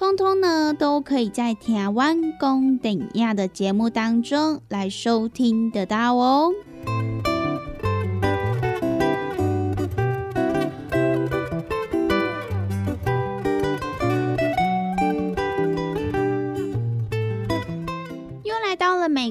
[0.00, 6.50] 通通呢，都可以在台湾公等亚的节目当中来收听得到哦。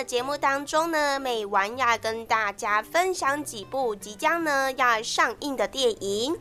[0.00, 6.40] 的节目当中呢，美玩要跟大家分享几部即将呢要上映的电影。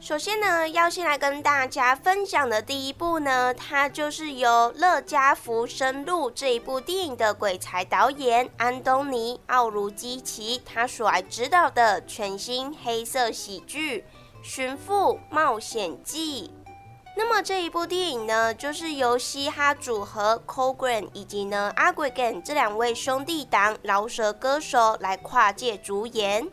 [0.00, 14.00] 首先呢，要先来跟大家分享的第一部呢，它就是由乐嘉福生录这一部电影的鬼才导演安东尼奥卢基奇他所来指导的全新黑色喜剧
[14.42, 16.50] 《寻父冒险记》。
[17.16, 26.48] 那么这一部电影呢，就是由嘻哈组合 c o g r a n 以及呢 a g r e g a n 这两位兄弟党饶舌歌手来跨界主演。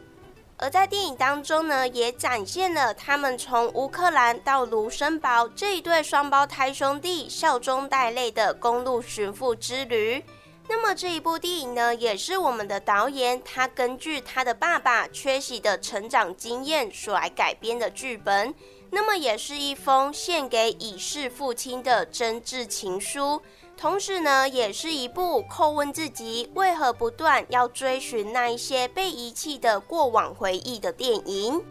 [0.57, 10.23] 而在电影当中呢，也展现了他们从乌克兰到卢森堡这一对双胞胎兄弟笑中带泪的公路寻父之旅。
[10.67, 18.53] 那么这一部电影呢，也是我们的导演他根据他的爸爸缺席的成长经验所来改编的剧本。
[18.89, 23.41] 那么也是一封献给已逝父亲的真挚情书，
[23.75, 31.61] 同时呢，也是一部叩问自己为何不断要追寻那一些被遗弃的过往回忆的电影。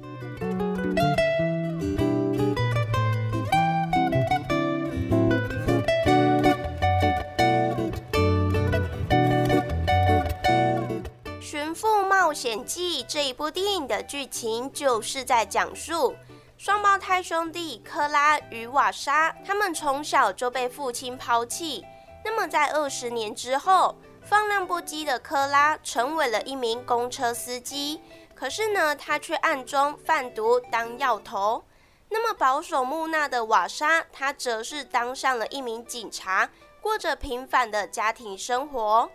[11.40, 16.14] 《寻父冒险记》这一部电影的剧情就是在讲述。
[16.58, 21.84] 双胞胎兄弟克拉与瓦莎，他们从小就被父亲抛弃。
[22.24, 28.00] 那么，在二十年之后，放浪不羁的克拉成为了一名公车司机。
[28.34, 31.62] 可是呢，他却暗中贩毒当药头。
[32.08, 36.48] 那么，保守木讷的瓦莎，他则是当上了一名警察，
[36.80, 39.10] 过着平凡的家庭生活。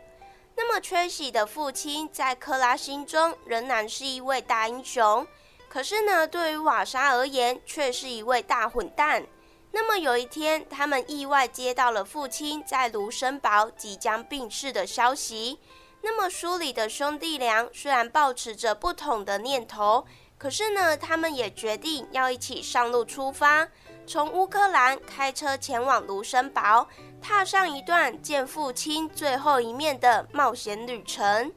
[0.55, 5.25] 那么，缺席的父亲在克拉心中仍然是一位大英雄。
[5.71, 9.25] 可是呢，对于瓦莎而言，却是一位大混蛋。
[9.71, 15.59] 那么有一天，他们意外接到了父亲在卢森堡即将病逝的消息。
[16.01, 20.05] 那么书里的兄弟俩虽然抱持着不同的念头，
[20.37, 23.65] 可是呢，他们也决定要一起上路出发，
[24.05, 26.85] 从乌克兰开车前往卢森堡，
[27.21, 31.49] 踏上一段见父亲最后一面的冒险旅程。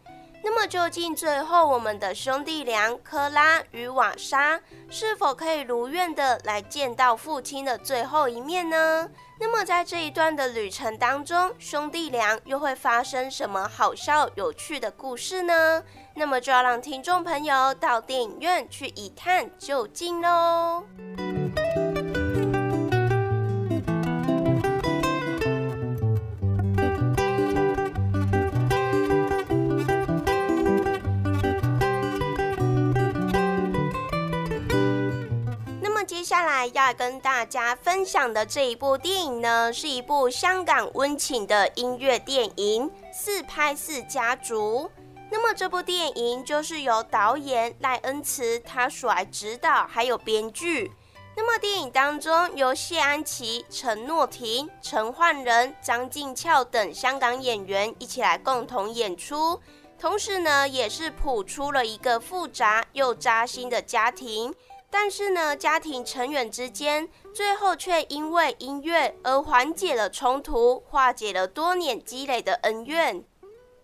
[0.46, 4.61] 那么究竟最后我们的兄弟俩科拉与瓦莎
[4.91, 9.08] 是否可以如愿的来见到父亲的最后一面呢？
[9.41, 15.82] 那么在这一段的旅程当中，兄弟俩又会发生什么好笑有趣的故事呢？
[16.14, 20.85] 那么就要让听众朋友到电影院去一探究竟喽。
[37.44, 44.91] 大家分享的这一部电影呢，是一部香港温情的音乐电影《四拍四家族》。
[45.31, 50.91] 那么这部电影就是由导演赖恩慈他所来指导，还有编剧。
[51.37, 59.61] 那么电影当中由谢安琪、陈诺婷、陈焕仁、张静俏等香港演员一起来共同演出，
[59.99, 64.55] 同时呢，也是谱出了一个复杂又扎心的家庭。
[64.96, 73.25] 但是呢，家庭成员之间最后却因为音乐而缓解了冲突，化解了多年积累的恩怨。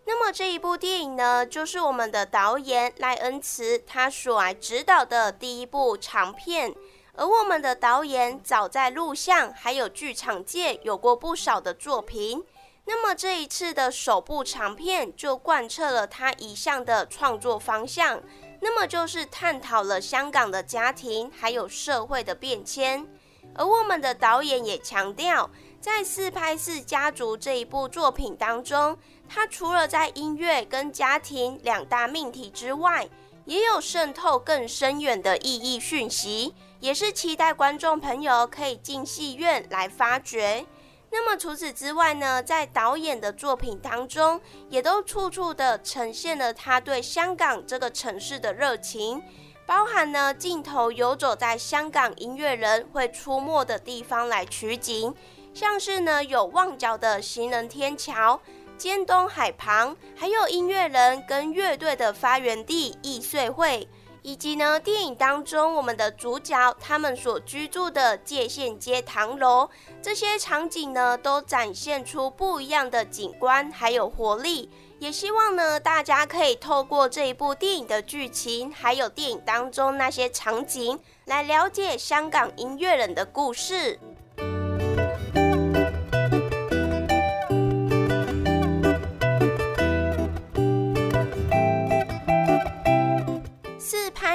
[0.05, 6.73] 那么这一部电影呢，就是我们的导演赖恩慈他所来指导的第一部长片。
[7.15, 12.45] 而我们的导演早在录像还有剧场界有过不少的作品。
[12.85, 18.23] 那么这一次的首部长片就贯彻了他一向的创作方向。
[18.61, 23.07] 那么就是探讨了香港的家庭还有社会的变迁，
[23.55, 28.97] 而我们的导演也强调，在《四拍四家族》这一部作品当中，
[29.29, 33.09] 他除了在音乐跟家庭两大命题之外，
[33.47, 40.67] 也有渗透更深远的意义讯息，也是期待观众朋友可以进戏院来发掘。
[41.13, 49.21] 那么除此之外呢，在导演的作品当中，也都处处的呈现了他对香港这个城市的热情，
[49.67, 55.13] 包含呢镜头游走在香港音乐人会出没的地方来取景，
[55.53, 58.41] 像是呢有旺角的行人天桥、
[58.79, 63.89] 尖东海旁，还有音乐人跟乐队的发源地易碎会。
[64.23, 69.69] 以及呢，电影当中我们的主角他们所居住的界限街唐楼，
[70.03, 74.71] 这些场景呢，都展现出不一样的景观还有活力。
[74.99, 83.95] 也希望呢，大家可以透过这一部电影的剧情，还有电影当中那些场景，来了解香港音乐人的故事。《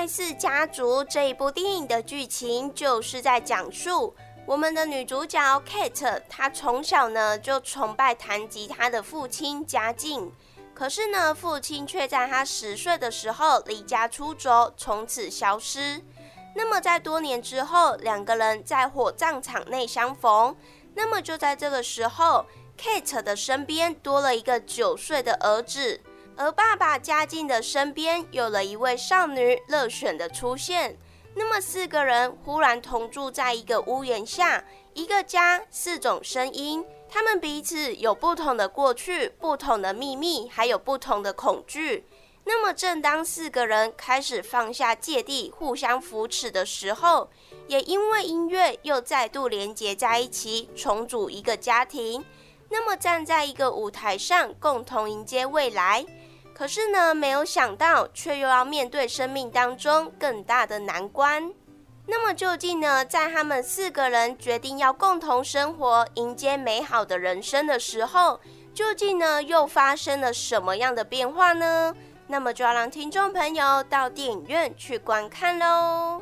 [0.07, 4.15] 四家族》这一部电影的剧情就是在讲述
[4.45, 10.31] 我们的女主角 Kate，她从小呢就崇拜弹吉他的父亲家境，
[10.73, 16.01] 可是呢，父亲却在她十岁的时候离家出走，从此消失。
[16.53, 20.55] 那么在多年之后，两个人在火葬场内相逢。
[20.93, 22.45] 那么就在这个时候
[22.79, 25.99] ，Kate 的身边多了一个九岁的儿子。
[26.37, 30.97] 而爸爸嘉靖的身边有了一位少女乐选的出现，
[31.33, 42.05] 那么四个人忽然同住在一个屋檐下，一个家，四种声音，他们彼此有不同的过去、不同的秘密，还有不同的恐惧。
[42.43, 47.29] 那么正当四个人开始放下芥蒂，互相扶持的时候，
[47.67, 52.23] 也因为音乐又再度连结在一起，重组一个家庭。
[52.69, 56.05] 那么站在一个舞台上，共同迎接未来。
[56.57, 61.51] 可是呢，没有想到，却又要面对生命当中更大的难关。
[62.07, 68.39] 那么究竟呢，在他们四个人决定要共同生活、迎接美好的人生的时候，
[68.73, 71.93] 究竟呢又发生了什么样的变化呢？
[72.27, 76.21] 那么就要让听众朋友到电影院去观看喽。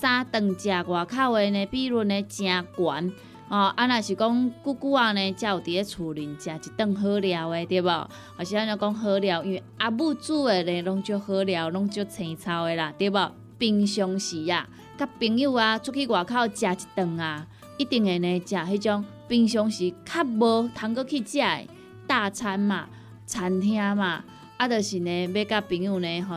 [0.00, 3.12] 三顿食外口的呢，比率呢真悬
[3.50, 3.70] 哦。
[3.76, 8.08] 啊，若是讲久久啊呢，才有伫咧厝里食一顿好料的，对无？
[8.34, 13.30] 或是安尼讲好料，因为阿母煮的呢，拢足好料，拢足青草的啦，对无？
[13.58, 14.66] 平常时啊，
[14.96, 21.68] 甲朋友啊出去外口食一顿啊，一定会呢食迄种平常时较无通过去食的
[22.06, 22.88] 大餐嘛，
[23.26, 24.24] 餐厅嘛，
[24.56, 26.36] 啊，就是呢要甲朋友呢吼。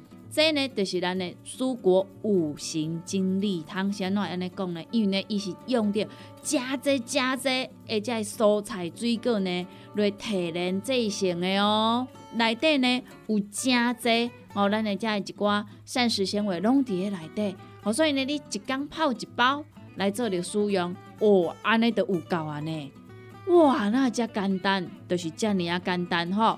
[0.33, 3.91] 这呢，就是咱的蔬果五行精力汤。
[3.91, 4.81] 先怎安尼讲呢？
[4.89, 6.07] 因为呢，伊是用着
[6.41, 7.49] 加济加济，
[7.85, 12.07] 而且蔬菜水果呢来提炼制成的哦。
[12.35, 17.53] 内底呢有加济哦，咱的遮一寡膳食纤维拢伫咧内底。
[17.83, 19.65] 哦，所以呢，你一缸泡一包
[19.97, 22.89] 来做着使用，哦，安尼就有够安尼。
[23.47, 26.57] 哇，那遮简单，就是遮尔啊简单吼。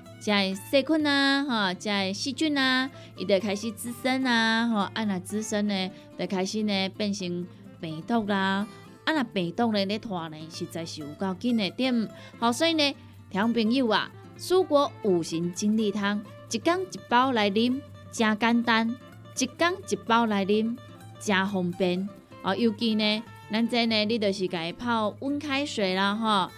[0.21, 2.87] 在细菌啊，哈，在细菌啊，
[3.17, 7.47] 伊就开始滋生啊，吼，啊那滋生呢，就开始呢变成
[7.79, 8.67] 病毒啦，
[9.03, 12.95] 啊那病毒呢咧拖呢，实在是有够紧的点，好，所以呢，
[13.31, 18.95] 听朋友啊，蔬果五行精力汤，一缸一包来啉，真简单，
[19.39, 20.77] 一缸一包来啉，
[21.19, 22.07] 真方便，
[22.43, 26.51] 哦，尤其呢，咱这呢，你就是家泡温开水啦，哈，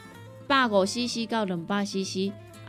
[0.48, 2.34] 百五 CC 到两百 CC。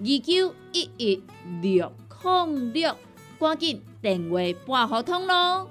[0.00, 1.22] 二九一一
[1.62, 2.96] 六零六，
[3.38, 5.70] 赶紧电话拨合通咯！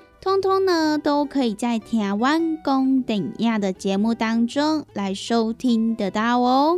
[0.21, 6.77] 通通呢，都可以在台湾公等亚的节目当中来收听得到哦。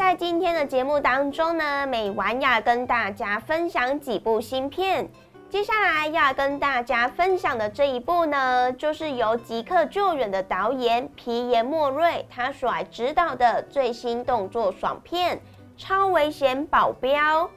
[0.00, 5.06] 在今天的节目当中呢，美完要跟大家分享几部新片。
[5.50, 15.36] 接下来要跟大家分享的这一部呢，就是由《即刻救援》的导演皮耶莫瑞他所来指导的最新动作爽片
[15.76, 17.50] 《超危险保镖。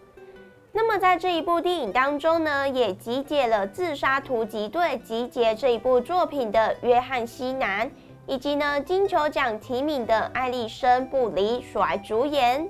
[0.73, 7.89] 那么在这一部电影当中呢，也集结了自杀突击队集结这一部作品的约翰西南，
[8.25, 12.69] 以及呢金球奖提名的艾丽森布里所主演。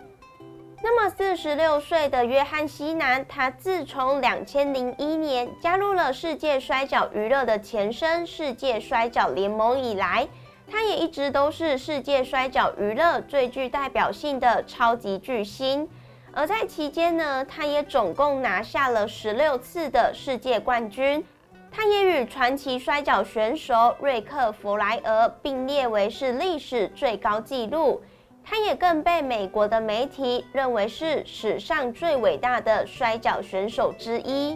[0.82, 10.28] 那么四十六岁的约翰西南，他自从两千零一年加入了世界摔角娱乐的前身世界摔角联盟以来，
[10.70, 15.88] 他也一直都是世界摔角娱乐最具代表性的超级巨星。
[16.34, 21.24] 而在期间呢，他也总共拿下了十六次的世界冠军。
[21.76, 28.00] 他也与传奇摔跤选手瑞克弗莱尔并列为是历史最高纪录。
[28.46, 34.56] 他也更被美国的媒体认为是史上最伟大的摔跤选手之一。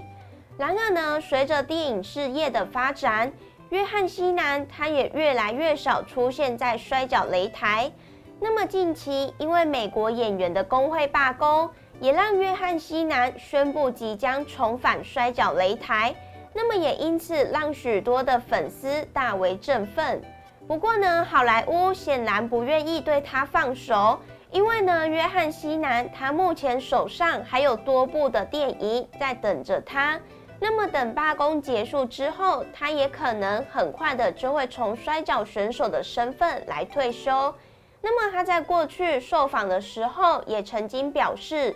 [0.60, 3.32] 然而呢，随着电影事业的发展，
[3.70, 7.92] 约翰西南他也越来越少出现在摔跤擂台。
[8.40, 11.68] 那么近期，因为美国演员的工会罢工，
[12.00, 16.14] 也让约翰西南宣布即将重返摔跤擂台。
[16.60, 20.20] 那么也因此让许多的粉丝大为振奋。
[20.68, 30.20] 不过呢，好莱坞显然不愿意对他放手，因为呢，约翰西南他目前手上还有多部的电影在等着他。
[30.60, 37.54] 那么等罢工结束之后，他也可能很快的就会从摔跤选手的身份来退休。
[38.02, 41.76] 那么他在过去受访的时候，也曾经表示，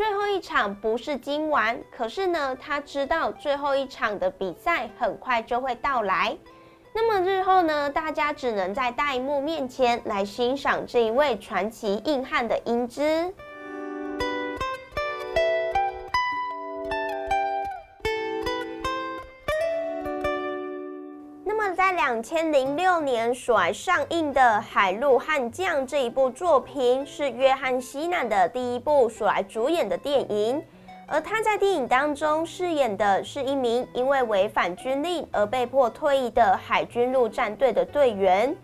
[0.00, 6.34] 最后一场不是今晚，可是呢，他知道最后一场的比赛很快就会到来。
[6.94, 13.30] 那么日后呢，大家只能在大荧幕面前来欣赏这一位传奇硬汉的英姿。
[22.10, 30.60] 两千零六年所来上映的《海陆悍将》这一部作品，是约翰西南的第一部所来主演的电影。
[31.06, 38.56] 而他在电影当中饰演的是一名因为违反军令而被迫退役的海军陆战队的队员。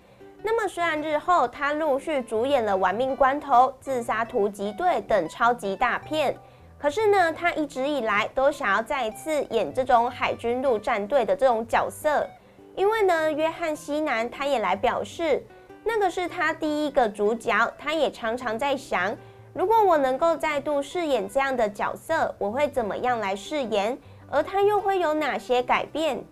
[0.43, 6.37] 那么，虽然日后他陆续主演了《玩命关头》《自杀突击队》等超级大片，
[6.81, 12.29] 可是呢，他一直以来都想要再一次演这种海军陆战队的这种角色。
[12.77, 15.43] 因为呢，约翰西南他也来表示，
[15.83, 19.17] 那个是他第一个主角，他也常常在想，
[19.55, 23.97] 如果我能够再度饰演这样的角色，我会怎么样来饰演，
[24.31, 26.23] 而他又会有哪些改变？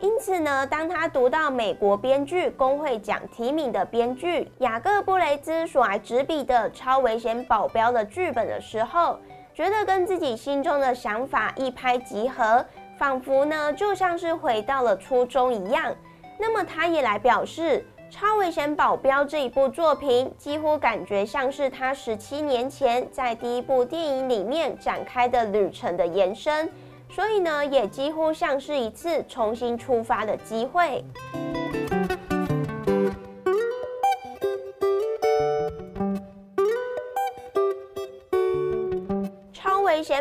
[0.00, 9.20] 因此呢，当他读到美国编剧工会奖提名的编剧雅各布雷兹所来执笔的《超危险保镖》的剧本的时候，
[9.54, 12.66] 觉得跟自己心中的想法一拍即合。
[13.02, 15.92] 仿佛呢，就像是回到了初中一样。
[16.38, 17.84] 那么，他也来表示，
[18.14, 26.70] 《超危险保镖》这一部作品，几乎感觉像是他十七年前在第一部电影里面展开的旅程的延伸，
[27.10, 31.04] 所以呢，也几乎像是一次重新出发的机会。《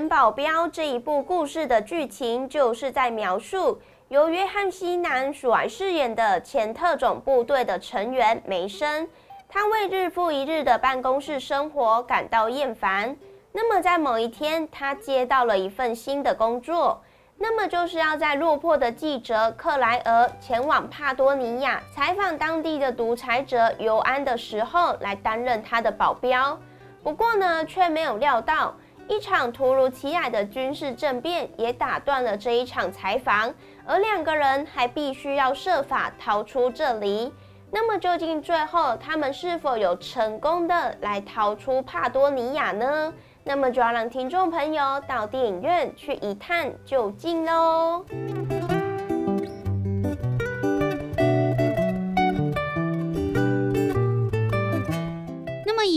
[0.08, 9.08] 保镖》这一部故事的剧情，就是在描述由约翰·西南所饰演的前特种部队的成员梅森，
[9.50, 13.16] 他为日复一日的办公室生活感到厌烦。
[13.52, 17.02] 那么在某一天，他接到了一份新的工作，
[17.38, 26.58] 那么就是要在落魄的记者克莱尔前往帕多尼亚采访当地的独裁者尤安的时候，来担任他的保镖。
[27.04, 28.74] 不过呢，却没有料到。
[29.12, 33.54] 一场突如其来的军事政变也打断了这一场采访，
[33.86, 37.30] 而两个人还必须要设法逃出这里。
[37.70, 43.14] 那么，究竟最后他们是否有成功的来逃出帕多尼亚呢？
[43.44, 48.06] 那么，就要让听众朋友到电影院去一探究竟喽。